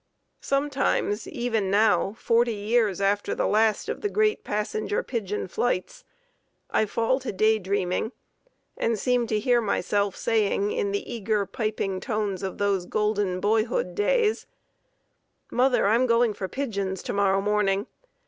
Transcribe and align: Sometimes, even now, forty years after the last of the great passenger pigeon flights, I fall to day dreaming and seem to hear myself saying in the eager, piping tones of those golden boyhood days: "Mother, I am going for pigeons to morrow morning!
Sometimes, 0.39 1.27
even 1.27 1.69
now, 1.69 2.13
forty 2.17 2.55
years 2.55 2.99
after 2.99 3.35
the 3.35 3.45
last 3.45 3.87
of 3.87 4.01
the 4.01 4.09
great 4.09 4.43
passenger 4.43 5.03
pigeon 5.03 5.47
flights, 5.47 6.05
I 6.71 6.87
fall 6.87 7.19
to 7.19 7.31
day 7.31 7.59
dreaming 7.59 8.11
and 8.75 8.97
seem 8.97 9.27
to 9.27 9.37
hear 9.39 9.61
myself 9.61 10.15
saying 10.15 10.71
in 10.71 10.91
the 10.91 11.07
eager, 11.13 11.45
piping 11.45 11.99
tones 11.99 12.41
of 12.41 12.57
those 12.57 12.87
golden 12.87 13.39
boyhood 13.39 13.93
days: 13.93 14.47
"Mother, 15.51 15.85
I 15.85 15.93
am 15.93 16.07
going 16.07 16.33
for 16.33 16.47
pigeons 16.47 17.03
to 17.03 17.13
morrow 17.13 17.39
morning! 17.39 17.85